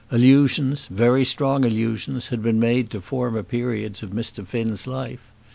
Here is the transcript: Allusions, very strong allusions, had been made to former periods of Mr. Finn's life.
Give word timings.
Allusions, 0.09 0.87
very 0.87 1.23
strong 1.23 1.63
allusions, 1.63 2.29
had 2.29 2.41
been 2.41 2.59
made 2.59 2.89
to 2.89 3.01
former 3.01 3.43
periods 3.43 4.01
of 4.01 4.09
Mr. 4.09 4.43
Finn's 4.43 4.87
life. 4.87 5.29